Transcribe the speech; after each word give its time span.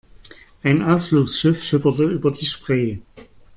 Ein 0.63 0.81
Ausflugsschiff 0.81 1.63
schipperte 1.63 2.05
über 2.09 2.31
die 2.31 2.47
Spree. 2.47 2.97